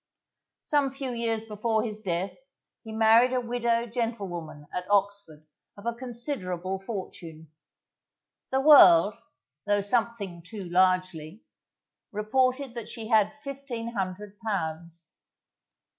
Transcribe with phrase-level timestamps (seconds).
[0.63, 2.35] Some few years before his death,
[2.83, 5.45] he married a widow gentlewoman at Oxford,
[5.77, 7.51] of a considerable fortune.
[8.51, 9.13] The world
[9.67, 11.43] (though something too largely)
[12.11, 15.07] reported that she had fifteen hundred pounds.